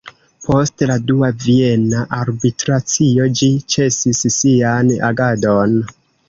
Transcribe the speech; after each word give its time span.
Post 0.43 0.83
la 0.91 0.93
Dua 1.09 1.27
Viena 1.43 1.99
Arbitracio 2.19 3.27
ĝi 3.41 3.51
ĉesis 3.75 4.23
sian 4.39 4.91
agadon. 5.11 5.79